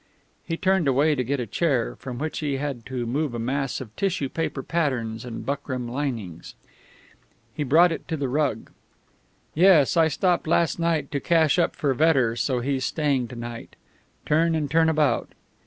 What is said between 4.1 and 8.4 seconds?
paper patterns and buckram linings. He brought it to the